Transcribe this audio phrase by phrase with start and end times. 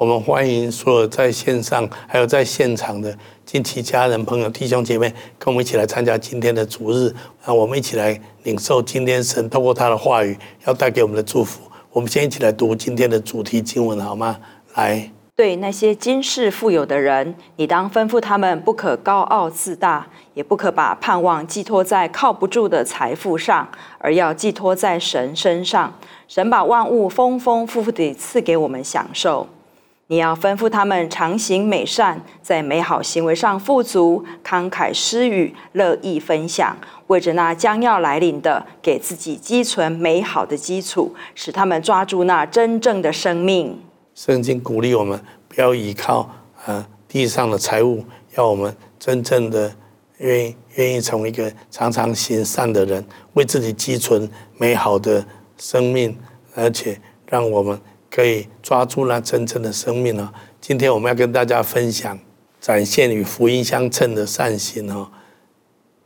[0.00, 3.14] 我们欢迎所有在线上还有在现场的
[3.44, 7.14] 近期家人、朋友、弟兄姐妹，跟我们一起来参加今天的主日。
[7.44, 10.34] 让我们一起来领受今天神透过他的话语
[10.64, 11.60] 要带给我们的祝福。
[11.92, 14.38] 我们先一起来读今天的主题经文，好吗？
[14.74, 15.10] 来。
[15.36, 25.92] 对那些今世富有的人，你当吩咐他们不可高傲自大，也不可把盼望寄托在靠不住的财富上，而要寄托在神身上。
[26.26, 29.46] 神把万物丰丰富富地赐给我们享受。
[30.10, 36.76] 你要吩咐他们常行美善，在美好行为上富足，慷慨施予，乐意分享，
[37.06, 43.80] 为着那将要来临的，给自己积存美好的基础，使他们抓住那真正的生命。
[44.16, 46.28] 圣经鼓励我们不要依靠
[46.66, 49.72] 啊地上的财物，要我们真正的
[50.18, 55.24] 愿意愿意成为一个常常行善的人，为自己积存美好的
[55.56, 56.18] 生命，
[56.56, 60.32] 而且让我们可以抓住那真正的生命啊！
[60.60, 62.18] 今天我们要跟大家分享，
[62.60, 65.10] 展现与福音相称的善行哦。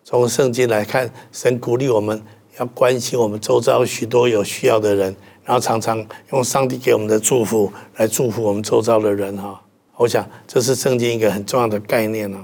[0.04, 2.22] 从圣经来看，神鼓励我们
[2.58, 5.16] 要关心我们周遭许多有需要的人。
[5.46, 6.02] 然后常常
[6.32, 9.62] 用上帝给我们的祝福来祝福我们周遭的人哈，
[9.98, 12.38] 我想这是圣经一个很重要的概念哦。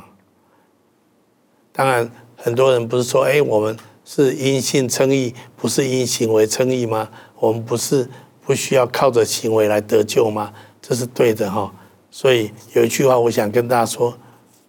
[1.72, 3.74] 当然，很多人不是说，哎，我们
[4.04, 7.08] 是因信称义，不是因行为称义吗？
[7.38, 8.06] 我们不是
[8.50, 10.52] 不需要靠着行为来得救吗？
[10.82, 11.72] 这是对的哈。
[12.10, 14.12] 所以有一句话，我想跟大家说，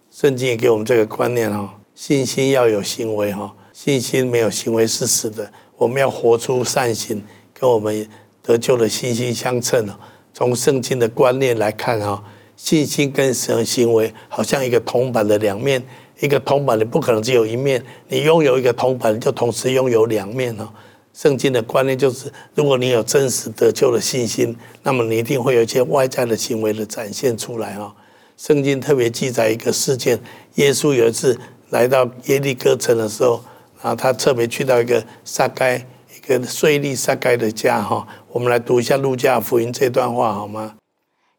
[0.08, 5.52] 圣经也给我们这个观念哈：信心要有行为哈，信心没有行为是死的。
[5.76, 7.20] 我们要活出善行，
[7.52, 8.08] 跟我们。
[8.44, 9.94] 得救的信心相称哦。
[10.34, 12.22] 从圣经的观念来看哈，
[12.56, 15.82] 信心跟神行为好像一个铜板的两面。
[16.20, 20.68] 一个铜板你不可能只有一面，你拥有一个铜板，就同时拥有两面哦。
[21.14, 27.94] 圣经的观念就是，如果你有真实得救的信心，那么你一定会有一些外在的行为的展现出来啊。
[28.36, 30.18] 圣经特别记载一个事件：
[30.54, 31.38] 耶稣有一次
[31.70, 33.42] 来到耶利哥城的时候，
[33.82, 35.86] 然后他特别去到一个撒该。
[36.14, 40.76] 一个税吏撒该的家哈，我们来读一下路加福音这段话好吗？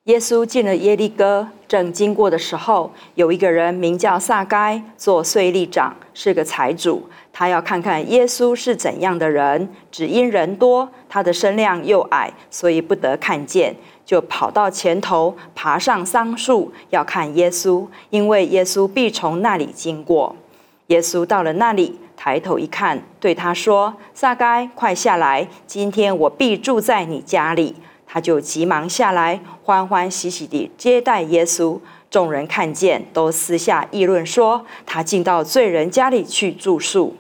[0.06, 7.08] 耶稣进了耶利哥，正经过的时候，有一个人名叫撒该，做税吏长，是个财主。
[7.32, 13.74] 他要看看耶稣是怎样的人，只因人多，他的身量又矮，所以不得看见，
[14.06, 20.36] 就跑到前头，爬上桑树，要看耶稣，因为耶稣必从那里经过。
[20.88, 21.98] 耶稣到了那里。
[22.16, 25.46] 抬头一看，对他说：“撒该，快下来！
[25.68, 27.76] 今天我必住在你家里。”
[28.14, 31.80] 他就急忙下来，欢欢喜喜地接待耶稣。
[32.12, 37.16] 众人看见，都私下议论说：“他进到罪人家里去住宿。”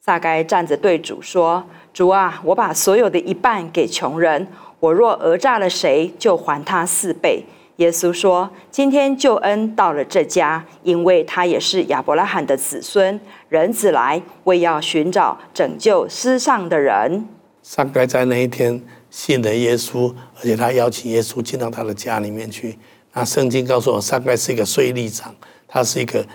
[0.00, 4.46] 撒该站着对主说：“主啊，我把所有的一半给穷人，
[4.78, 7.42] 我若讹诈了谁，就还他四倍。”
[7.78, 13.20] 耶稣说：“今天救恩到了这家，因为他也是亚伯拉罕的子孙。
[13.48, 17.26] 人子来，为要寻找拯救失丧的人。”
[17.60, 18.80] 撒该在那一天
[19.16, 22.78] 信了耶稣，而且他邀请耶稣进到他的家里面去。
[23.14, 25.34] 那圣经告诉我，撒该是一个税吏长，
[25.66, 26.26] 他是一个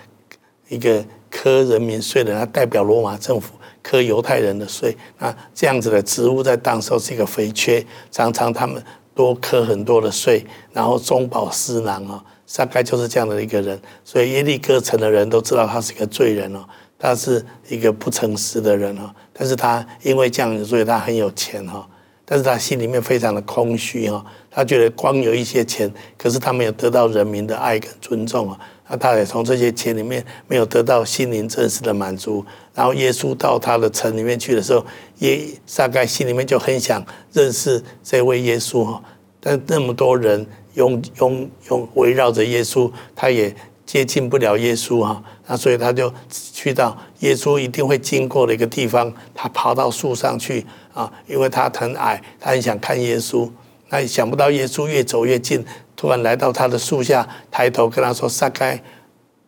[0.68, 3.54] 一个科人民税的，他代表罗马政府
[3.84, 4.98] 科犹太人的税。
[5.20, 8.84] 那这样子的职务在当时候是一个肥缺，常常他们。
[9.14, 16.66] 多课很多的税，然后中饱私囊哦，撒该就是这样的一个人，所以耶利哥城的人都知道他是一个罪人哦，
[16.98, 21.86] 他是一个不诚实的人哦，但是他因为这样，所以他很有钱哈，
[22.32, 28.58] 但是他心里面非常的空虚哈，他觉得光有一些钱，可是他没有得到人民的爱跟尊重啊。
[28.88, 34.86] 那他也从这些钱里面没有得到心灵真实的满足，然后耶稣到他的城里面去的时候，
[35.20, 39.04] 耶撒该心里面就很想认识这位耶稣哈，
[39.42, 43.54] 但那么多人拥拥拥围绕着耶稣，他也
[43.92, 53.52] 接近不了耶稣哈，那所以他就去到耶稣一定会经过的一个地方，他爬到树上去啊，因为他很矮，他很想看耶稣，
[53.90, 55.66] 那想不到耶稣越走越近。
[55.98, 58.82] 突然来到他的树下，抬头跟他说：“撒该，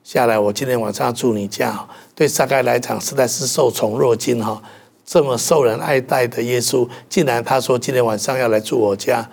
[0.04, 4.62] 下来，我今天晚上住你家。”对撒该来讲，实在是受宠若惊哈！
[5.06, 9.30] 这么受人爱戴的耶稣，竟然他说今天晚上要来住我家，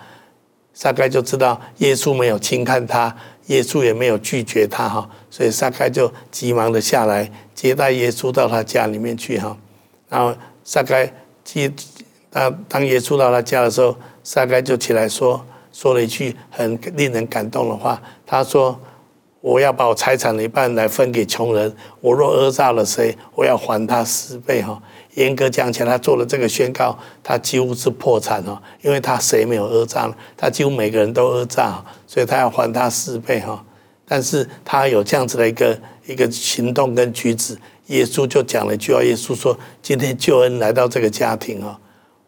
[0.73, 3.13] 撒该就知道耶稣没有轻看他，
[3.51, 9.55] 耶稣也没有拒绝他哈，所以撒该就急忙的下来接待耶稣到他家里面去哈。
[10.09, 10.33] 然后
[10.63, 11.11] 撒该
[11.43, 11.71] 接
[12.29, 15.45] 当当耶稣到他家的时候，撒该就起来说。
[15.73, 18.77] 说了一句很令人感动的话，他说
[19.41, 21.75] ：“我要把我财产的一半来分给穷人。
[21.99, 24.81] 我若讹诈了谁，我要还他十倍哈。
[25.15, 30.09] 严格讲起来，他做了这个宣告，他几乎是破产哈，因为他谁没有讹诈？
[30.37, 33.65] 他几乎每个人都讹诈，所以他要还他十倍哈。
[34.05, 37.57] 但是他有这样子的一个一个行动跟举止，
[37.87, 41.79] 耶稣就讲了一句话：耶稣说，今天救恩来到这个家庭哈。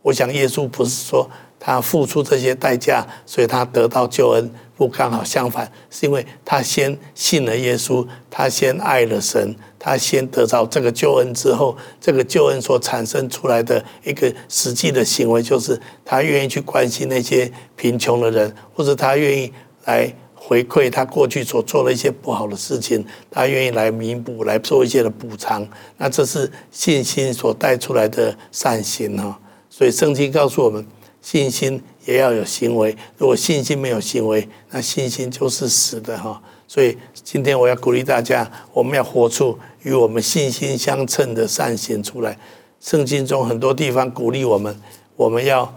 [0.02, 1.30] 我想耶稣不是说
[1.60, 4.52] 他付出这些代价，所以他得到救恩。
[4.76, 19.54] 不刚好相反，是因为他先信了耶稣，他先爱了神，他先得到这个救恩之后，这个救恩所产生出来的一个实际的行为，就是他愿意去关心那些贫穷的人，或者他愿意
[19.86, 25.66] 来回馈他过去所做的一些不好的事情，他愿意来弥补，来做一些的补偿。
[25.98, 29.40] 那这是信心所带出来的善行哈。
[29.70, 30.86] 所以圣经告诉我们，
[31.24, 31.82] 信心。
[32.06, 36.42] 也要有行为，如果信心没有行为，那信心就是死的哈。
[36.68, 42.38] 所以今天我要鼓励大家，我们要活出与我们信心相称的善行出来。
[42.82, 44.78] 圣经中很多地方鼓励我们，
[45.16, 45.74] 我们要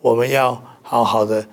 [0.00, 1.46] 我们要好好的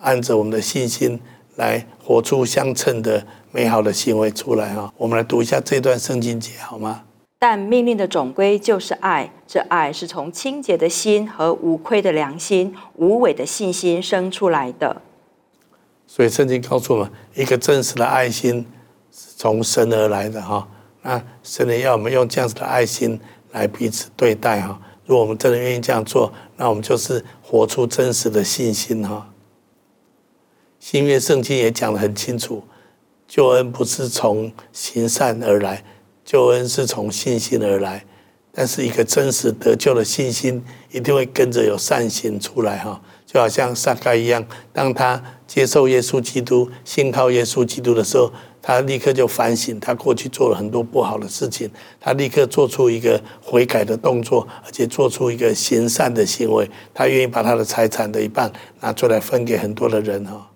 [0.00, 1.20] 按着我们的信心
[1.54, 4.92] 来活出相称的美好的行为出来哈。
[4.96, 7.04] 我们来读一下这段圣经节好吗？
[7.42, 15.00] 但命令的总归就是爱，这爱是从清洁的心和无愧的良心、无伪的信心生出来的。
[16.06, 18.66] 所以圣经告诉我们，一个真实的爱心
[19.10, 20.68] 是从神而来的哈。
[21.00, 23.18] 那神也要我们用这样子的爱心
[23.52, 24.78] 来彼此对待哈。
[25.06, 29.32] 如果我们真的愿意这样做，那我们就是活出真实的信心哈。
[30.78, 32.62] 新约圣经也讲得很清楚，
[33.26, 35.82] 救恩不是从行善而来。
[36.30, 38.04] 救恩是从信心而来，
[38.52, 40.62] 但是一个真实得救的信心
[40.92, 48.30] 一定会跟着有善行出来哈，就好像撒该一样，当他接受耶稣基督、信靠耶稣基督的时候，
[48.62, 51.68] 他立刻就反省，他过去做了很多不好的事情，
[51.98, 60.48] 他立刻做出一个悔改的动作，而且做出一个行善的行为，他愿意把他的财产的一半拿出来分给很多的人哈。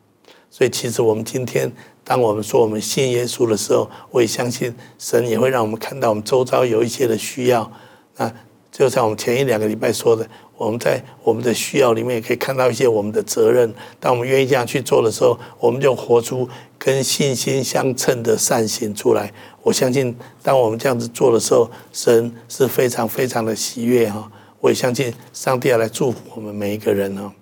[0.49, 1.73] 所以，其实我们今天。
[2.05, 7.73] 当我们说我们信耶稣的时候，我也相信神也会让我们看到我们周遭有一些的需要。
[8.17, 8.31] 那
[8.71, 10.29] 就像我们前一两个礼拜说的，
[10.59, 13.73] 我们在我们的需要里面也可以看到一些我们的责任。
[13.99, 16.47] 当我们愿意这样去做的时候，我们就活出
[16.77, 19.33] 跟信心相称的善行出来。
[19.63, 24.31] 我相信，当我们这样子做的时候，神是非常非常的喜悦哈。
[24.61, 27.33] 我也相信上帝要来祝福我们每一个人哈。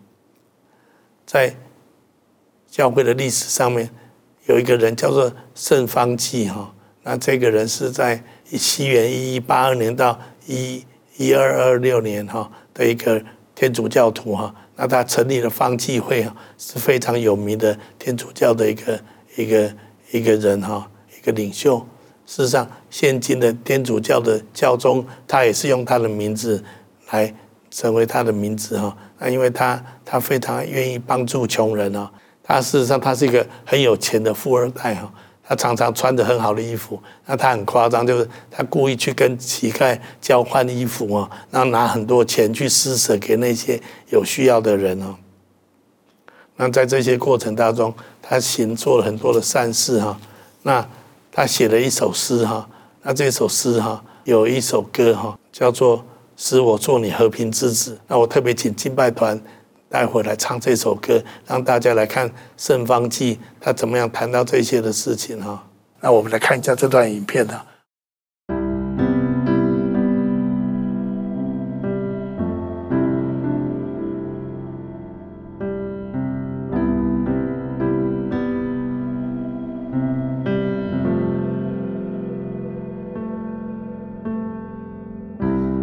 [1.27, 1.57] 在
[2.71, 3.91] 教会的历史上面。
[4.47, 10.85] 有一个人叫做圣方济哈，那这个人是在西元一一八二年到一
[11.17, 13.23] 一二二六年哈的一个
[13.55, 19.01] 天主教徒哈，那他成立了方济会哈，是非常有名的天主教的一个
[19.37, 19.75] 一个
[20.11, 21.79] 一个人哈，一个领袖。
[22.27, 26.63] 事实上，现今的天主教的教宗，他也是用他的名字
[27.11, 27.33] 来
[27.71, 32.11] 成为他的名字哈，那因为他他非常愿意帮助穷人啊。
[32.43, 35.13] 他事实上，他是一个很有钱的富二代哈。
[35.45, 43.79] 他常常穿着很好的衣服，那他很夸张，就是他故意去跟乞丐交换衣服啊，然后拿很多钱去施舍给那些
[44.11, 45.15] 有需要的人哦。
[46.57, 47.93] 那在这些过程当中，
[48.23, 50.19] 他行做了很多的善事哈。
[50.63, 50.89] 那
[51.33, 52.67] 他写了一首诗哈。
[53.03, 55.99] 那这首诗哈，有一首歌哈，叫做
[56.37, 57.95] 《使我做你和平之子》。
[58.07, 59.39] 那我特别请敬拜团。
[59.93, 65.69] 待会来唱这首歌，让大家来看盛芳记，他怎么样谈到这些的事情哈，
[66.01, 67.67] 那我们来看一下这段影片啊。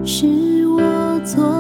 [0.04, 0.26] 是
[0.68, 1.59] 我错。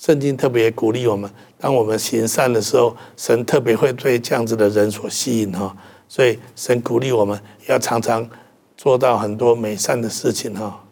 [0.00, 5.76] 圣经特别鼓励我们，当我们行善的时候，神特别会对这样子的人所吸引哈。
[6.08, 8.26] 所以神鼓励我们要常常
[8.78, 10.82] 做到很多美善的事情哈。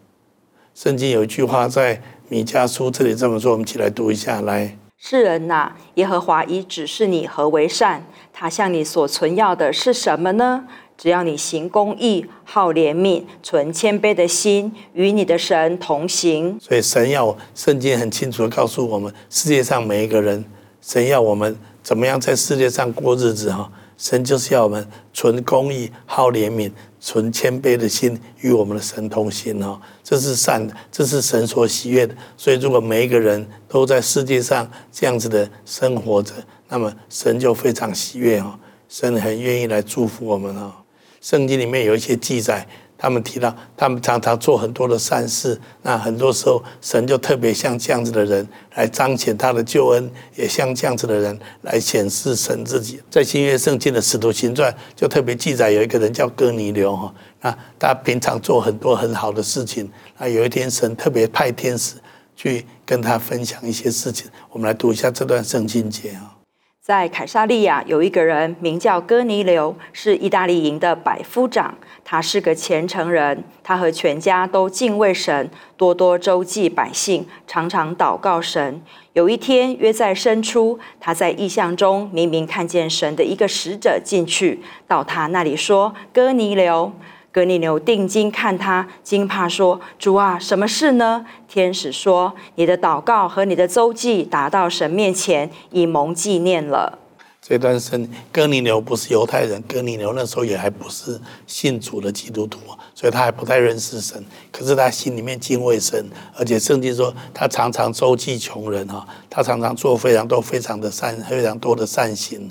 [0.75, 4.77] 圣经有一句话在米迦书这里这么说，我们一起来读一下来。
[4.99, 10.65] 世人呐、耶和华已指示你何为善，他向你所存要的是什么呢？
[10.99, 16.59] 只要你行公义、好怜悯、存谦卑的心，与你的神同行。
[16.59, 20.43] 所以神要圣经很清楚地告诉我们，世界上每一个人，
[20.81, 23.71] 神要我们怎么样在世界上过日子哈？
[23.97, 29.79] 神就是要我们存公义、好怜悯、存谦卑的心，与我们的神同行哦。
[30.03, 32.13] 这是善的，这是神所喜悦的。
[32.35, 36.33] 所以如果每一个人都在世界上这样子的生活着，
[36.67, 38.59] 那么神就非常喜悦哦。
[38.89, 40.73] 神很愿意来祝福我们哦。
[41.21, 52.99] 圣经里面有一些记载，他们提到他们常常做很多的善事，那很多时候神就特别像这样子的人来彰显他的救恩，也像这样子的人来显示神自己。
[53.09, 61.95] 在新约圣经的使徒行传就特别记载有一个人叫哥尼流哈，那他平常做很多很好的事情，那有一天神特别派天使
[62.35, 66.38] 去跟他分享一些事情，我们来读一下这段圣经节啊。
[66.81, 71.77] 在凯撒利亚有一个人名叫哥尼流，是意大利营的百夫长。
[72.05, 78.81] 他是个虔诚人，他和全家都敬畏神，多多周济百姓，常常祷告神。
[79.13, 86.91] 有一天约在申初，他在异象中明明看见神的一个使者进去，到他那里说：“哥尼流。”
[87.31, 96.97] 哥尼流定睛看他，惊怕说：“主啊，什么事呢？”天使说：“你的祷告和你的周济达到神面前，已蒙纪念了。”
[97.39, 102.59] 这段圣哥尼流不是犹太人，哥尼流那时候也还不是信主的基督徒，
[102.95, 104.23] 所以他还不太认识神。
[104.51, 106.03] 可是他心里面敬畏神，
[106.35, 112.49] 而且圣经说他常常周济穷人哈，他常常做非常多、非常的善、非常多的善行。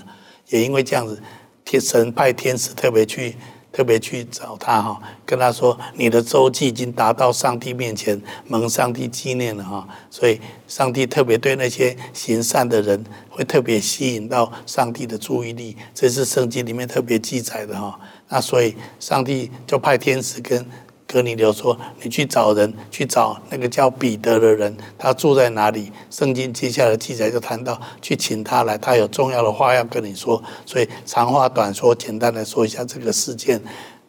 [0.48, 1.20] 也因为这样子，
[1.64, 3.36] 天神派天使特别去。
[3.78, 15.76] 特别去找他哈，跟他说：“你的周记已经达到上帝面前，蒙上帝纪念了哈。”所以，上帝特别对那些行善的人，会特别吸引到上帝的注意力。
[15.94, 17.96] 这是圣经里面特别记载的哈。
[18.28, 20.66] 那所以，上帝就派天使跟。
[21.10, 30.42] 哥尼流说：“你去找人，去找那个叫彼得的人，他住在哪里？”圣经接下来记载就谈到去请他来，他有重要的话要跟你说。
[30.66, 33.58] 所以长话短说，简单的说一下这个事件。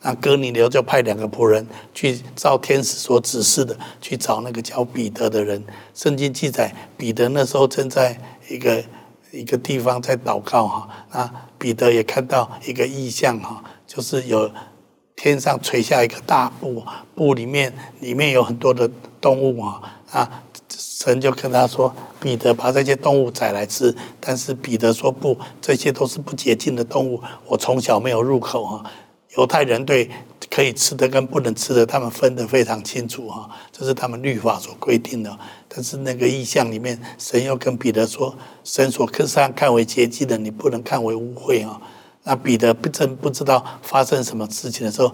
[0.02, 5.64] 那哥尼流就派两个仆人去照天使所指示的去找那个叫彼得的人。
[5.94, 8.18] 圣经记载，彼得那时候正在
[8.50, 8.84] 一个
[9.32, 10.90] 一个地方在祷告哈。
[11.14, 14.52] 那彼得也看到一个异象哈，就是有
[15.22, 16.82] 天上垂下一个大布，
[17.14, 20.00] 布里面里面有很多的动物啊。
[20.12, 28.90] 啊，神就跟他说：“彼得把这些动物宰来吃。”但是彼得说：“不，这些都是不洁净的动物，我从小没有入口哈。”
[29.38, 30.10] 犹太人对
[30.50, 35.38] 可以吃的跟不能吃的，他们分得非常清楚哈，这是他们律法所规定的。
[35.68, 38.34] 但是那个意象里面，神又跟彼得说
[38.64, 41.82] ：“神所刻上看为洁净的，你不能看为污秽啊。”
[42.30, 45.12] 那彼得不真不知道发生什么事情的时候，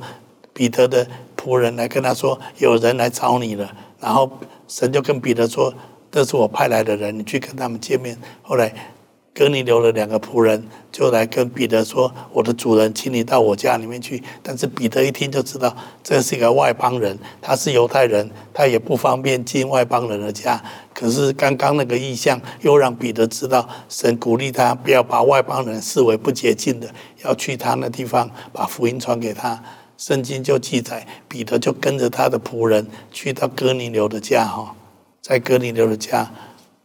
[0.51, 1.07] 彼得的
[1.37, 4.29] 仆人来跟他说：“有人来找你了。”然后
[4.67, 5.73] 神就跟彼得说
[6.11, 8.91] ：“这是我派来的人，你去跟他们见面。”后来。
[9.37, 20.63] 哥尼流的两个仆人就来跟彼得说：“我的主人，请你到我家里面去。”但是彼得一听就知道这是一个外邦人，他是犹太人，他也不方便进外邦人的家。
[20.93, 26.89] 可是刚刚那个意象又让彼得知道，神鼓励他不要把外邦人视为不洁净的，
[27.25, 29.61] 要去他那地方把福音传给他。
[29.97, 34.45] 圣经就记载，彼得就跟着他的仆人去到哥尼流的家。
[34.45, 34.73] 哈，
[35.21, 36.31] 在哥尼流的家，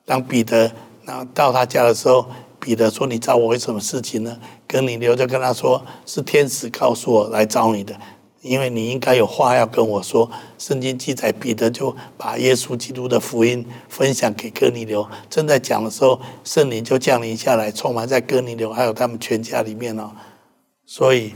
[0.04, 0.72] 当彼得。
[1.10, 2.24] 然后到他家的时候，
[2.60, 4.38] 彼得说：“你找我为什么事情呢？”
[4.68, 7.98] 哥尼流就跟他说：“是天使告诉我来找你的，
[8.42, 15.04] 因为你应该有话要跟我说。”圣经记载，彼得就把耶稣基督的福音分享给哥尼流。
[15.28, 20.12] 正在讲的时候，圣灵就降临下来，充满在哥尼流还有他们全家里面哦。
[20.86, 21.34] 所以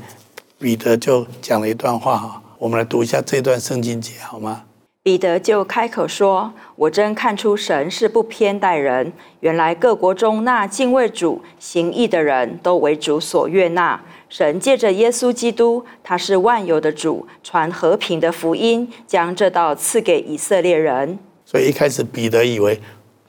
[0.56, 4.62] 彼得就讲了一段话哈，我们来读一下这段圣经节好吗？
[5.04, 9.12] 彼得就开口说：“我真看出神是不偏待人。
[9.40, 14.02] 原来各国中那敬畏主、行义的人都为主所悦纳。
[14.30, 22.80] 神借着耶稣基督，他是万有的主，传和平的福音，将这道赐给以色列人。”所以一开始彼得以为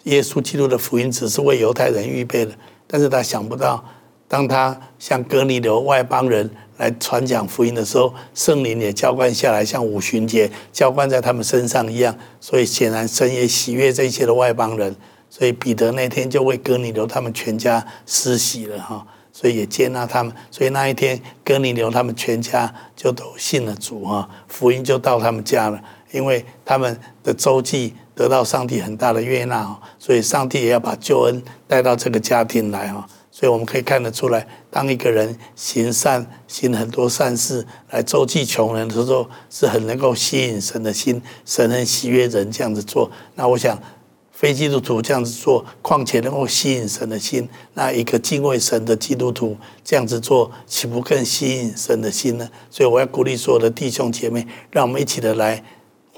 [0.03, 2.53] 耶稣基督的福音只是为犹太人预备的，
[2.87, 3.83] 但是他想不到，
[4.29, 6.49] 当他向哥尼流外邦人。
[6.77, 12.17] 来传讲福音的时候，圣灵也浇灌下来，像五旬节浇灌在他们身上一样。
[12.39, 14.95] 所以显然神也喜悦这一切的外邦人。
[15.29, 20.33] 所以彼得那天就为哥尼流他们全家施洗了哈，所以也接纳他们。
[20.49, 25.81] 所以那一天哥尼流他们全家就都信了主哈，福音就到他们家了。
[26.11, 33.05] 因为他们的周记得到上帝很大的悦纳，所以上帝也要把救恩带到这个家庭来哈。
[33.37, 43.11] 所以我们可以看得出来，当一个人行善、行很多善事来周济穷人的时候，是很能够吸引神的心，神很喜悦人这样子做。
[43.35, 43.77] 那我想，
[44.31, 52.49] 非基督徒这样子做，况且能够吸引神的心，那一个敬畏神的基督徒这样子做，岂不更吸引神的心呢？
[52.71, 55.61] 所以我要鼓励所有的弟兄姐妹，让我们一起的来。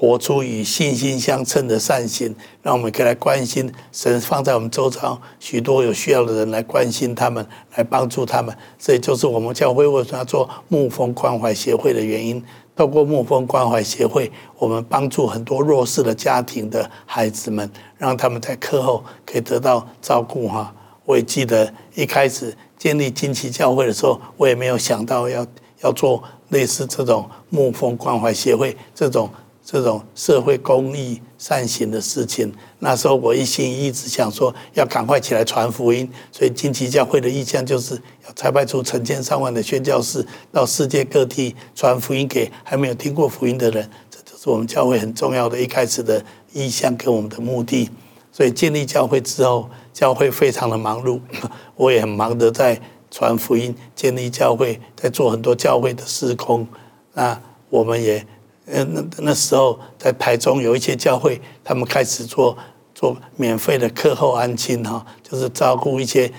[0.00, 2.32] 活出与信心相称的善行，
[2.62, 8.56] 让我们可以来关心神放在我们周遭许多有需要的人，来关心他们，来帮助他们。
[8.78, 12.40] 这也就是我们教会为什么要做牧风关怀协会的原因。
[12.76, 20.46] 透过牧风关怀协会，我们帮助很多弱势的家庭的孩子们，让他们在课后可以得到照顾。
[20.46, 20.72] 哈，
[21.06, 25.44] 我也记得一开始建立金旗教会的时候，我也没有想到要
[25.80, 29.28] 要做类似这种牧风关怀协会这种。
[29.70, 37.94] 这种社会公益善行的事情，那时候我一心一意只想说要赶快起来传福音，所以金旗教会的意向就是
[38.26, 47.90] 要差派出成千上万的宣教士到世界各地传福音给还没有听过福音的人，这就是我们教会很重要的一开始的意向跟我们的目的。
[48.32, 51.20] 所以建立教会之后，教会非常的忙碌，
[51.76, 56.66] 我也很忙的在传福音、建立教会，在做很多教会的事工。
[57.12, 58.26] 那我们也。
[58.70, 62.56] 嗯，那那时候在台中有一些教会，他们开始做
[62.94, 66.30] 做免费的课后安亲哈，就是照顾一些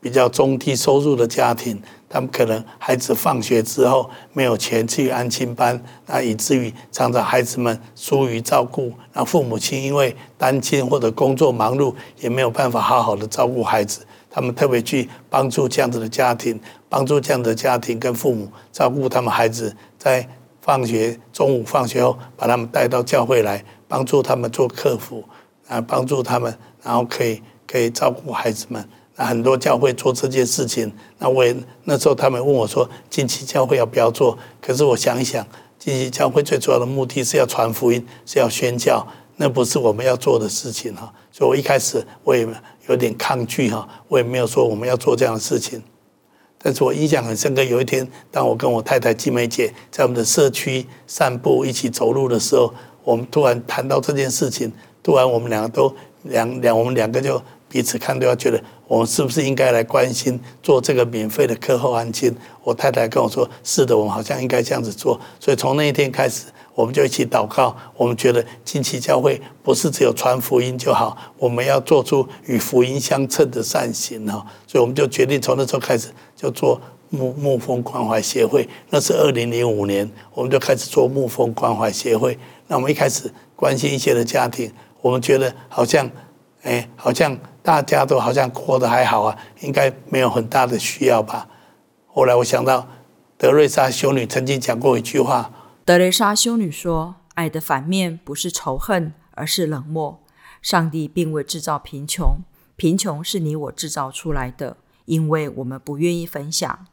[0.00, 20.28] 比较中低收入的家庭，他们可能孩子放学之后没有钱去安亲班，那以至于常常孩子们疏于照顾，那父母亲因为单亲或者工作忙碌，也没有办法好好的照顾孩子，他们特别去帮助这样子的家庭，帮助这样的家庭跟父母照顾他们孩子在。
[20.68, 25.24] 放学，中午放学后，把他们带到教会来，帮助他们做客服，
[25.66, 28.86] 啊，帮助他们，然后可以可以照顾孩子们。
[29.16, 34.36] 那很多教会做这件事情，那我也那时候他们问我说，近期教会要不要做？
[34.60, 35.42] 可是我想一想，
[35.78, 41.10] 近期教会最主要的目的是要传福音，是要宣教，那不是我们要做的事情哈。
[41.32, 42.46] 所以我一开始我也
[42.88, 45.82] 有点抗拒哈，我也没有说我们要做这样的事情。
[46.60, 55.94] 但是我印象很深刻，有一天，当我跟我太太金梅姐在我们的社区散步，一起走路的时候，我们突然谈到这件事情，突然我们两个都
[56.24, 62.34] 两两，我们两个就彼此看都要觉得，我们是不是应该来关心做这个免费的课后安亲？
[62.64, 66.44] 我太太跟我说：“是的，我们好像应该这样子做。”所以从那一天开始。
[66.78, 67.76] 我们就一起祷告。
[67.96, 74.46] 我们觉得近期教会不是只有传福音就好，我们要做出与福音相称的善行哈。
[74.64, 78.68] 所以我们就决定从那时候开始就做牧牧风关怀协会。
[78.90, 82.38] 那是二零零五年，我们就开始做牧风关怀协会。
[82.68, 86.08] 那我们一开始关心一些的家庭，我们觉得好像
[86.62, 91.48] 哎，好像大家都好像过得还好啊，应该没有很大的需要吧。
[92.06, 92.86] 后来我想到
[93.36, 95.50] 德瑞莎修女曾经讲过一句话。
[95.88, 100.22] 德雷莎修女说：“爱的反面不是仇恨，而是冷漠。
[100.60, 102.40] 上帝并未制造贫穷，
[102.76, 106.86] 贫穷是你我制造出来的，因为我们不愿意分享。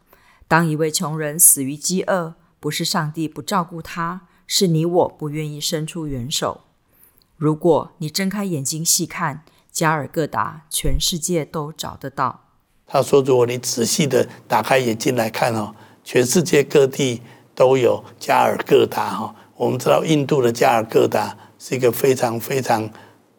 [0.48, 6.62] 当一位穷人死于饥饿，不是上帝不照顾他，是你我不愿意伸出援手。
[7.36, 12.46] 如果你睁开眼睛细看，加尔各答，全世界都找得到。”
[12.88, 17.22] 他说：“如果你仔细的打开眼睛来看哦，全世界各地。”
[17.56, 22.88] 都有加尔各答哈，我们知道印度的加尔各答是一个非常非常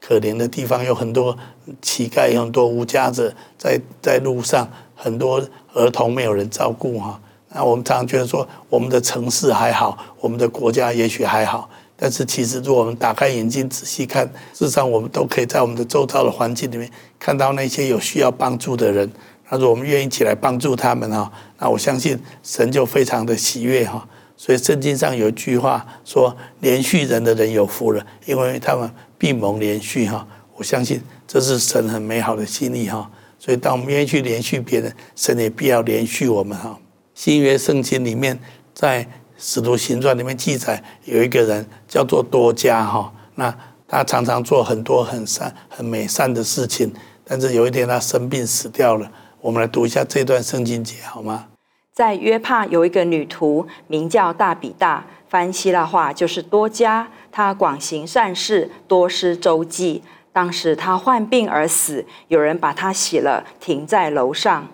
[0.00, 1.37] 可怜的地方，有很多
[1.83, 5.40] 乞丐，有很多无家者在在路上，很多
[5.74, 7.20] 儿童没有人照顾哈。
[7.50, 19.11] 那我们常常觉得说，我们的城市还好，我们的国家也许还好，但是其实如果我们打开眼睛仔细看，事实上我们都可以在我们的周遭的环境里面看到那些有需要帮助的人。
[19.48, 24.06] 他说：“我们愿意起来帮助他们哈，那我相信神就非常的喜悦哈。
[24.37, 33.09] 所以圣经上有一句话说：‘连续人的人有福了，因为他们必蒙连续哈。’我相信这是神很美好的心意哈。
[33.38, 36.76] 所以当我们愿意去连续别人，神也必要连续我们哈。
[37.14, 38.37] 新约圣经里面，
[38.74, 39.06] 在
[39.38, 43.56] 使徒行传里面记载，有一个人叫做多加哈，那
[43.87, 46.92] 他常常做很多很善、很美善的事情，
[47.24, 49.09] 但是有一天他生病死掉了。”
[49.46, 51.46] 我们来读一下这段圣经节好吗？
[51.92, 57.06] 在约帕有一个女徒，名叫大比大，翻希腊话就是多加。
[57.30, 60.02] 她广行善事，多施周济。
[60.32, 64.66] 当时她患病而死，有人把她洗了，停在楼上。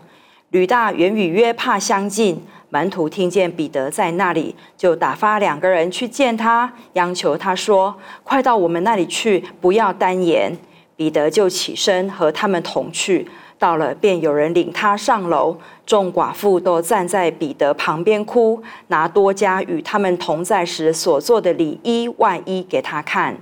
[0.49, 10.57] 吕大原与约帕相近，门徒听见彼得在那里，就打发两个人去见他，央求他说：“快到我们那里去，不要单言。”
[10.97, 13.29] 彼得就起身和他们同去。
[13.63, 23.37] 到了，便有人领他上楼，众寡妇都站在彼得旁边哭，拿多加与他们同在时所做的里衣外衣给他看。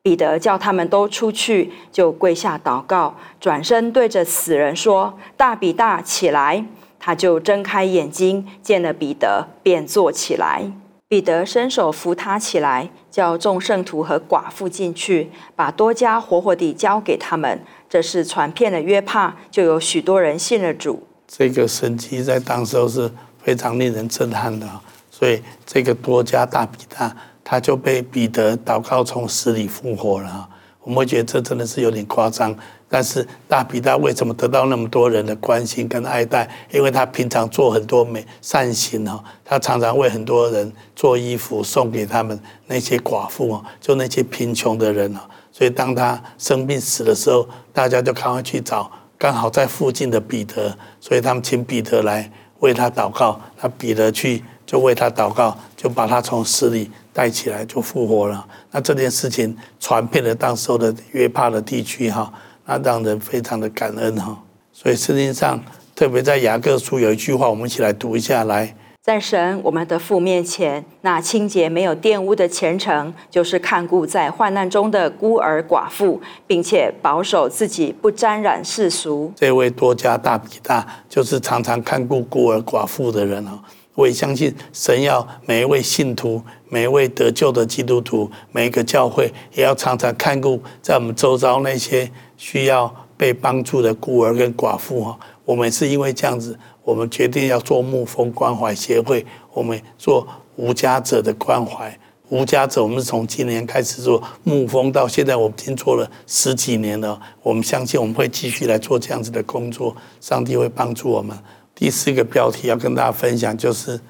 [0.00, 6.64] 彼得叫他们都出去，就跪下祷告，转身对着死人说：“大比大，起来！”
[6.98, 10.72] 他就睁开眼睛，见了彼得，便坐起来。
[11.06, 17.60] 彼得伸手扶他起来，叫众圣徒和寡妇进去，把多加活活地交给他们。
[17.94, 21.00] 这是传遍了约帕，就有许多人信了主。
[21.28, 23.08] 这个神迹在当时候是
[23.40, 24.68] 非常令人震撼的，
[25.12, 30.48] 所以这个多加大比大，他就被彼得祷告从死里复活了。
[30.82, 32.52] 我们会觉得这真的是有点夸张，
[32.88, 36.50] 但是大比大为什么得到那么多人的关心跟爱戴？
[36.72, 45.20] 因为他平常做很多美善行哦，他常常为很多人做衣服送给他们那些寡妇哦，就那些贫穷的人哦。
[45.54, 53.40] 所以当他生病死的时候，大家就赶快去找刚好在附近的彼得，所以他们请彼得来为他祷告。
[53.62, 56.90] 那彼得去就为他祷告，就把他从死里。
[57.14, 62.28] 带起来就复活了，那这件事情传遍了当时候的约帕的地区哈，
[62.66, 64.36] 那让人非常的感恩哈。
[64.72, 65.62] 所以圣经上
[65.94, 68.74] 特别在雅各书有一句话，我们一起来读一下来。
[69.04, 79.30] 在神我们的父面前，那清洁没有玷污的虔诚，就是看顾在患难中的孤儿寡妇，并且保守自己不沾染世俗。
[79.36, 83.60] 这位多加大比大，就是常常看顾孤儿寡妇的人哦。
[83.94, 95.18] 我也相信神要每一位信徒、每一位得救的基督徒、每一个教会，也要常常看顾在我们周遭那些需要被帮助的孤儿跟寡妇哈。
[95.44, 101.98] 我们是因为这样子，我们决定要做牧风关怀协会，我们做无家者的关怀。
[102.30, 107.20] 无家者，我们是从今年开始做牧风，到现在我们已经做了十几年了。
[107.42, 111.36] 我们相信我们会继续来做这样子的工作，上帝会帮助我们。
[111.74, 114.00] 第四个标题要跟大家分享，就是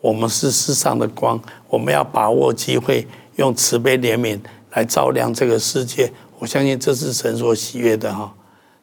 [0.00, 4.38] 我们是世上的光，我们要把握机会，用慈悲怜悯
[4.72, 6.12] 来照亮这个世界。
[6.38, 8.34] 我相信这是神所喜悦的哈。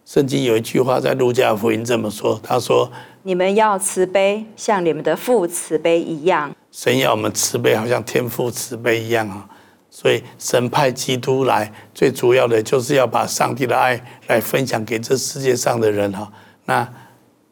[0.07, 2.89] 圣经有一句话在路加福音这么说，他说
[3.23, 9.45] ：“你们要慈悲，像你们的父慈悲一样。”神要我们慈悲，好像天父慈悲一样啊。
[9.89, 16.31] 所以神派基督来，最主要的就是要把上帝的爱来分享给这世界上的人哈。
[16.63, 16.87] 那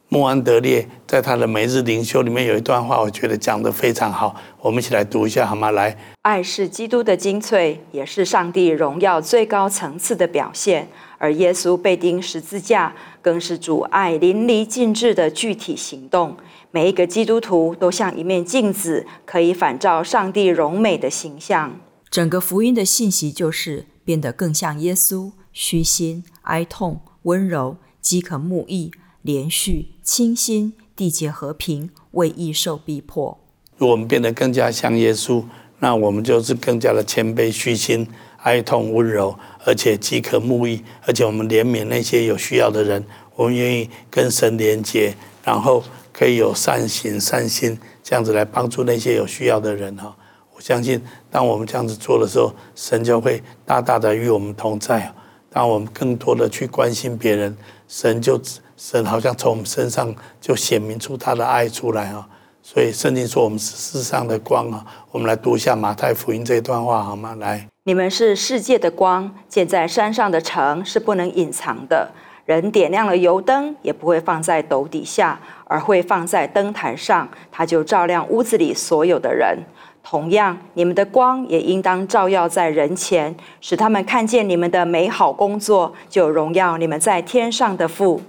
[0.07, 5.71] 穆安德烈在他的每日灵修里面有一段话，我觉得讲得非常好，我们一起来读一下好吗？
[5.71, 10.87] 来，爱是基督的精粹，也是上帝荣耀最高层次的表现。
[11.17, 16.35] 而耶稣被钉十字架，更是主爱淋漓尽致的具体行动。
[16.71, 21.79] 每一个基督徒都像一面镜子，可以反照上帝荣美的形象。
[22.09, 33.39] 整个福音的信息就是变得更像耶稣，虚心、哀痛、温柔、饥渴慕义、连续、清心、缔结和平，为义受逼迫。
[33.77, 35.43] 如果我们变得更加像耶稣，
[35.79, 38.07] 那我们就是更加的谦卑、虚心。
[38.45, 43.03] 哀痛温柔，而且饥渴慕义，而且我们怜悯那些有需要的人，
[43.35, 50.15] 我们愿意跟神连接，然后可以有善行善心，这样子来帮助那些有需要的人哈。
[50.55, 55.11] 我相信，当我们这样子做的时候，神就会大大的与我们同在。
[55.49, 58.39] 当我们更多的去关心别人，神就
[58.77, 62.27] 神好像从我们身上就显明出他的爱出来啊。
[62.61, 64.85] 所以圣经说我们是世上的光啊。
[65.11, 67.35] 我们来读一下马太福音这一段话好吗？
[67.39, 67.67] 来。
[67.87, 72.09] 你们是世界的光，建在山上的城是不能隐藏的。
[72.43, 79.59] 人点亮了油灯，也不会放在斗底下，而会放在灯台上，它就照亮屋子里所有的人。
[80.01, 88.19] 同样，你们的光也应当照耀在人前，使他们看见你们的美好工作，就荣耀你们在天上的父。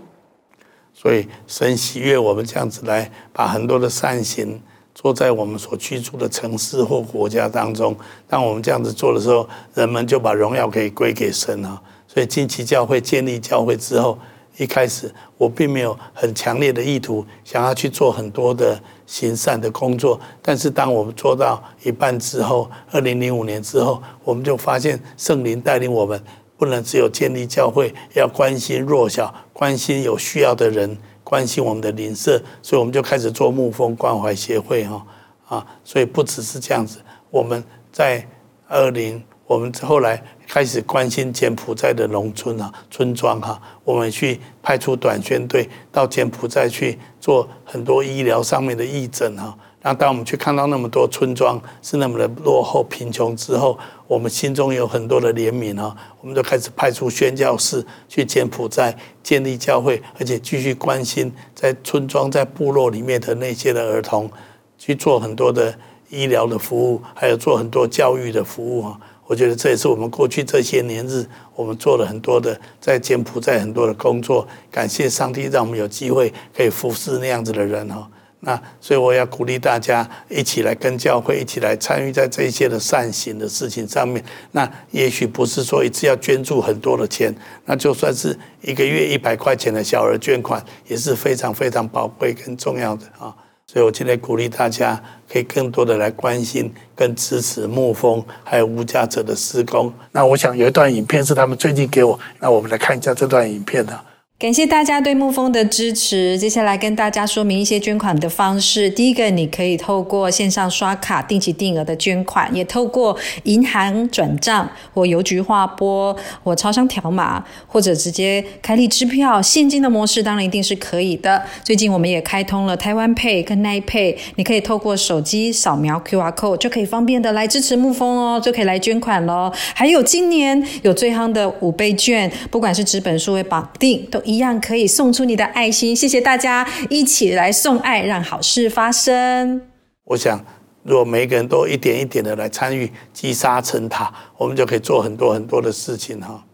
[0.93, 4.61] 所以，神喜悦我们这样子来把很多的善行。
[4.97, 7.95] 坐在我们所居住的城市或国家当中，
[8.27, 11.81] 当我们这样子做的时候，人们就把荣耀可以归给神了。
[12.09, 14.19] 所以，近期教会建立教会之后，
[14.57, 20.19] 一开始我并没有很强烈的意图想要去做很多的行善的工作。
[20.41, 26.19] 但是，当我们做到一半之后，二零零五年之后，我们就发现圣灵带领我们，
[26.57, 30.97] 不能只有建立教会，要关心弱小，关心有需要的人。
[31.27, 35.05] 关心我们的邻舍，所以我们就开始做牧风关怀协会哈
[35.49, 37.01] 啊，所以不只是这样子。
[37.31, 38.25] 我们在
[38.69, 49.59] 二零，我们后来开始关心柬埔寨的农村啊、村庄哈，我们去派出短宣队到柬埔寨去做很多医疗上面的义诊哈。
[49.87, 64.29] 那当我们去看到那么多村庄是那么的落后贫穷之后，我们心中有很多的怜悯啊，我们就开始派出宣教士去柬埔寨建立教会，而且继续关心在村庄、在部落里面的那些的儿童，
[64.77, 65.73] 去做很多的
[66.09, 68.99] 医疗的服务，还有做很多教育的服务啊。
[69.29, 74.49] 我觉得这也是我们过去这些年日，我们做了很多的在柬埔寨很多的工作。
[74.69, 78.11] 感谢上帝，让我们有机会可以服侍那样子的人哈。
[78.47, 84.25] 那所以我要鼓励大家一起来跟教会一起来参与在这些的善行的事情上面。
[84.53, 93.35] 那也许不是说一次要捐助很多的钱，那就算是一个月一百块钱的小额捐款，也是非常非常宝贵跟重要的啊。
[93.67, 99.93] 所以我今天鼓励大家可以更多的来关心跟支持牧风还有无家者的施工。
[100.13, 104.01] 那我想有一段影片是他们最近给我，那我们来看一下这段影片呢。
[104.39, 106.39] 感谢大家对牧风的支持。
[106.39, 108.91] 接下来跟大家说明一些捐款的方式。
[108.91, 121.43] 第一个，你可以透过线上刷卡定期定额的捐款，也透过银行转账或邮局划拨或超商条码，或者直接开立支票现金的模式，当然一定是可以的。
[121.65, 129.51] 最近我们也开通了台湾 Pay 跟 Line Pay，你可以透过手机扫描 QR Code 就可以方便的来支持牧风哦，就可以来捐款喽。
[129.75, 134.23] 还有今年有最夯的五倍券，不管是纸本数位绑定都。
[134.27, 139.63] 一样可以送出你的爱心，谢谢大家一起来送爱，让好事发生。
[140.03, 140.45] 我想，
[140.83, 146.45] 如果每一个人都一点一点的来参与，积沙成塔，我们就可以做很多很多的事情哈。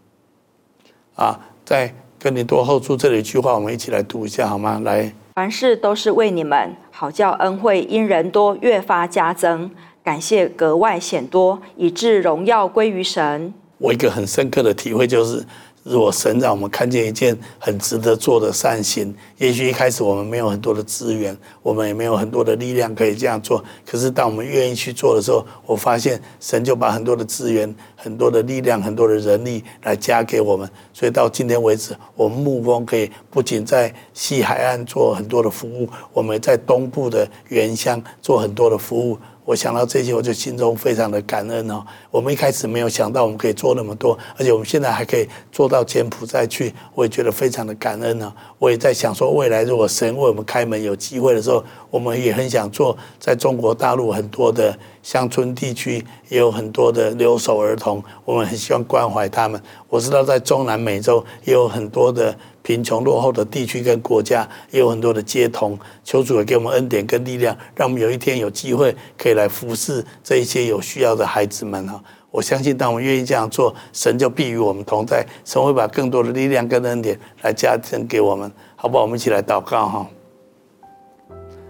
[1.15, 4.79] 啊，在哥林多后书这里一句话，我们一起来读一下好吗？
[4.85, 9.71] 来，凡事都是为你们，好叫恩惠因人多越发加增，
[10.03, 13.51] 感谢格外显多，以致荣耀归于神。
[13.79, 15.43] 我一个很深刻的体会就是。
[15.83, 23.61] 如果神让我们看见一件很值得做的善行，也许一开始我们没有很多的资源，我们也没有很多的力量可以这样做。
[23.85, 30.69] 可是当我们愿意去做的时候，我发现神就把很多的资源、很多的力量、很多的人力来加给我们。
[30.93, 39.17] 所以到今天为止，我们牧风可以不仅在西海岸做很多的服务，我们在东部的原乡做很多的服务。
[39.45, 41.83] 我想到这些，我就心中非常的感恩哦。
[42.09, 48.33] 我们一开始没有想到我们可以做那么多，而且我们现在还可以做到柬埔寨去，我也觉得非常的感恩呢。
[48.57, 52.97] 我也在想说，未来如果神为我们开门有机会的时候，我们也很想做。
[53.19, 59.61] 在中国大陆很多的乡村地区，也有很多的留守儿童，我们很希望关怀他们。
[59.93, 62.35] 我知道在中南美洲也有很多的。
[62.63, 72.01] 贫穷落后的地区跟国家也有很多的街童，求主也给我们恩典跟力量，让我们有一天有机会可以来服侍这一些有需要的孩子们哈。
[72.31, 79.03] 我相信，当我们愿意这样做，神就必与我们同在，神会把更多的力量跟恩典来加增给我们，好不好？
[79.03, 80.09] 我们一起来祷告哈。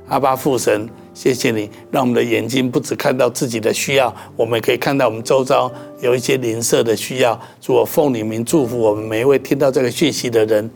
[0.10, 0.88] 阿爸父神。
[1.14, 5.72] 谢谢你，让我们的眼睛不只看到自己的需要，我们也可以看到我们周遭
[6.02, 7.40] 有一些邻舍的需要。
[7.62, 10.70] 主，我奉你名祝福我们每一位听到这个讯息的人。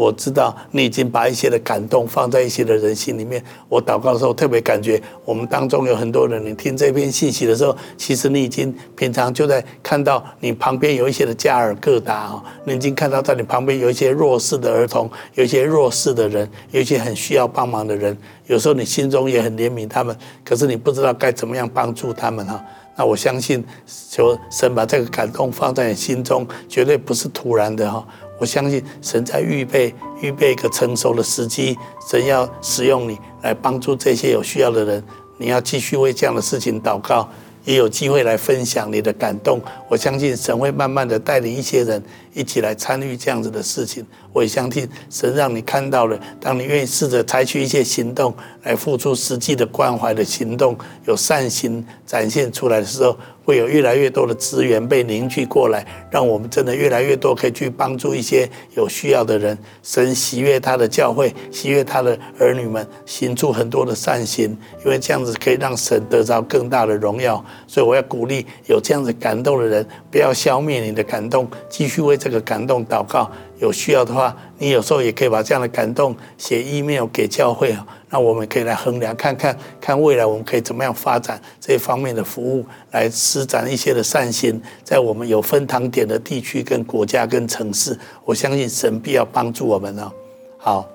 [0.00, 3.44] 我知道你已经把一些的感动放在一些的人心里面。
[3.68, 18.16] 我祷告的时候特别感觉，我们当中有很多人，你听这篇信息的时候，其实你已经平常就在看到你旁边有一些的加尔各答哦，你已经看到在你旁边有一些弱势的儿童，有一些弱势的人，有一些很需要帮忙的人。
[18.46, 22.64] 有时候你心中也很怜悯他们，可是你不知道该怎么样帮助他们哈。
[22.96, 23.62] 那我相信，
[24.10, 28.02] 求神把这个感动放在你心中，绝对不是突然的哈。
[28.40, 31.78] 我相信神在预备预备一个成熟的时机，
[32.10, 35.04] 神要使用你来帮助这些有需要的人。
[35.36, 37.28] 你要继续为这样的事情祷告，
[37.66, 39.60] 也有机会来分享你的感动。
[39.88, 44.04] 我相信神会慢慢的带领一些人一起来参与这样子的事情。
[44.32, 53.16] 我也相信神让你看到了，当你愿意试着采取一些行动来付出实际的关怀的行动，有善行展现出来的时候。
[53.42, 59.58] 会有越来越多的资源被凝聚过来，让我们真的越来越多可以去帮助一些有需要的人。
[59.82, 67.44] 神喜悦他的教会，喜悦他的儿女们，行出很多的善行，因为这样子可以让神得着更大的荣耀。
[67.66, 73.30] 所以我要鼓励有这样子感动的人，不要消灭你的感动，继续为这个感动祷告。
[73.58, 77.86] 有需要的话，你有时候也可以把这样的感动写 email 给教会啊。
[78.10, 90.10] 那我们可以来衡量看看，看未来我们可以怎么样发展这方面的服务，来施展一些的善心，在我们有分堂点的地区、跟国家、跟城市，我相信神必要帮助我们呢。
[90.58, 90.88] 好，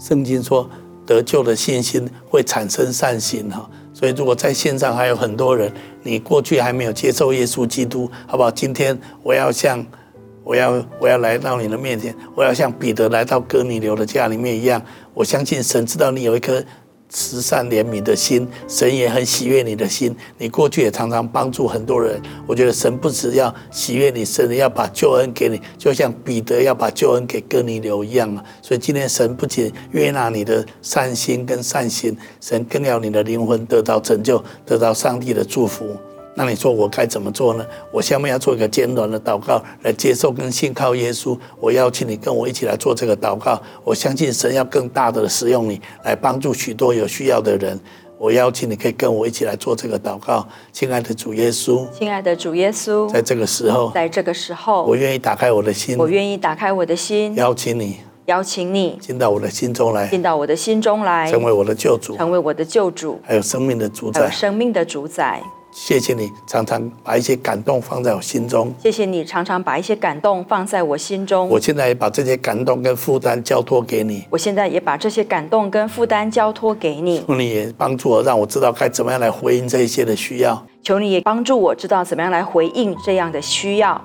[0.00, 0.68] 圣经说
[1.06, 8.50] 得救的信心会产生善行哈，所以如果在线上还有很多人，你过去还没有接受耶稣基督，好不好？
[8.50, 9.84] 今天我要向。
[10.44, 14.82] 我要我要来到你的面前，我要像彼得来到哥尼流的家里面一样。
[15.14, 16.60] 我相信神知道你有一颗
[17.12, 20.16] 慈善怜悯的心，神也很喜悦你的心。
[20.38, 28.42] 你过去也常常帮助很多人，我觉得神不只要喜悦你，神要把救恩给你，就像彼得要把救恩给哥尼流一样啊。
[28.62, 35.96] 所以今天神不仅悦纳你的善心跟善行，神更要你的灵魂得到拯救，得到上帝的祝福。
[36.34, 37.66] 那你说我该怎么做呢？
[37.90, 41.38] 我下面要做一个简短的祷告，来接受跟信靠耶稣。
[41.60, 43.60] 我邀请你跟我一起来做这个祷告。
[43.84, 47.78] 我相信神要更大的使用你，来帮助许多有需要的人。
[48.18, 50.46] 我邀请你可以跟我一起来做这个祷告。
[50.72, 65.42] 亲爱的主耶稣，亲爱的主耶稣，在这个时候，在这个时候，我愿意打开我的心，我愿意打开我的心，邀请你，邀请你进到我的心中来，进到我的心中来，成为我的救主，成为我的救主，还有生命的主宰，还有生命的主宰。
[65.72, 68.72] 谢谢你常常把一些感动放在我心中。
[68.78, 71.48] 谢谢你常常把一些感动放在我心中。
[71.48, 74.26] 我现在也把这些感动跟负担交托给你。
[74.28, 77.24] 我现在也把这些感动跟负担交托给你。
[77.26, 80.64] 求你也帮助我，让我知道该怎么样来回应这一些的需要。
[80.82, 84.00] 求你也帮助我知道怎么样来回应这样的需要。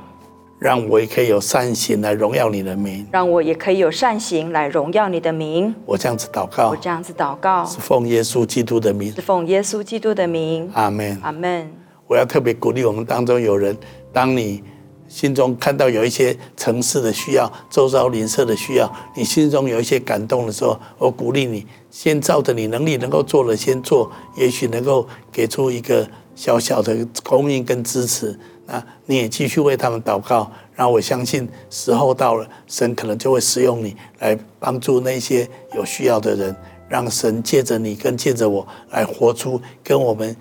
[0.60, 5.74] 让我也可以有善行来荣耀你的名，让我也可以有善行来荣耀你的名。
[5.86, 10.68] 我这样子祷告，我这样子祷告，是奉耶稣基督的名，是奉耶稣基督的名。
[10.74, 11.72] 阿门，阿门。
[12.08, 13.78] 我要特别鼓励我们当中有人，
[14.12, 14.64] 当你
[15.08, 28.40] 心中看到有一些城市的需要、周遭邻舍的需要，你心中有一些感动的时候，我鼓励你先照着你能力能够做的先做，也许能够给出一个小小的供应跟支持。
[28.68, 36.56] 那你也继续为他们祷告，然后我相信时候到了，神可能就会使用你来帮助那些有需要的人，
[36.90, 40.36] 让神借着你跟借着我来活出跟我们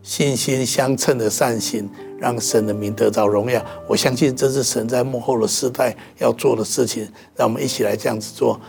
[0.00, 1.90] 信心相称的善行，
[2.20, 3.60] 让神的名得到荣耀。
[3.88, 8.60] 我相信这是神在幕后的时代要做的事情，让我们一起来这样子做。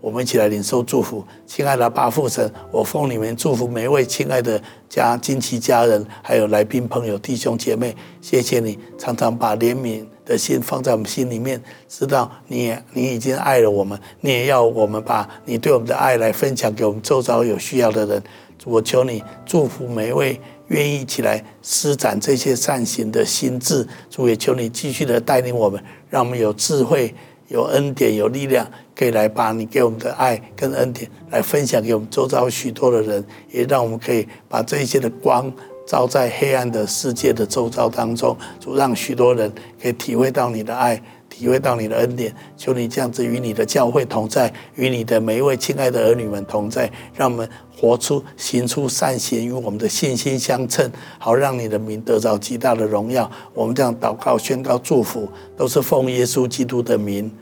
[0.00, 18.22] 我们一起来领受祝福，亲爱的阿爸父神，我奉你们祝福每一位亲爱的家亲戚家人，还有来宾朋友弟兄姐妹，谢谢你常常把怜悯的心放在我们心里面，知道你也你已经爱了我们，你也要我们把你对我们的爱来分享给我们周遭有需要的人。
[18.66, 23.86] 我求你祝福每一位愿意起来施展这些善行的心智。
[24.10, 27.14] 主，也求你继续的带领我们，让我们有智慧、
[27.48, 28.70] 有恩典、有力量，
[29.00, 35.50] 可以来把你给我们的爱跟恩典来分享给我们周遭许多的人，也让我们可以把这一些的光
[35.86, 38.36] 照在黑暗的世界的周遭当中。
[38.60, 41.02] 主，让许多人可以体会到你的爱。
[41.30, 53.30] 体会到你的恩典，求你这样子与你的教会同在，与你的每一位亲爱的儿女们同在，让我们活出、行出善行，与我们的信心相称，好让你的名得着极大的荣耀。
[53.54, 57.30] 我们这样祷告、宣告、祝福，都是奉耶稣基督的名。